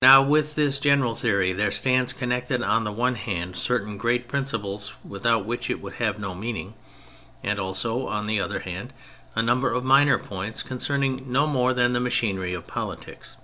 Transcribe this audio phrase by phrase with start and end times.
[0.00, 4.94] Now with this general theory there stand connected on the one hand certain great principles
[5.02, 6.74] without which it would have no meaning,
[7.42, 8.94] and also on the other hand
[9.34, 13.36] a number of minor points concerning no more than the machinery of politics.